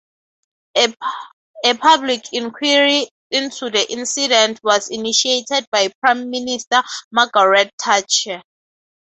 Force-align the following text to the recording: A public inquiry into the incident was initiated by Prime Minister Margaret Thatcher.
A 0.77 1.73
public 1.79 2.23
inquiry 2.33 3.07
into 3.29 3.69
the 3.69 3.85
incident 3.91 4.59
was 4.63 4.89
initiated 4.89 5.67
by 5.71 5.89
Prime 6.01 6.27
Minister 6.31 6.81
Margaret 7.11 7.71
Thatcher. 7.79 8.41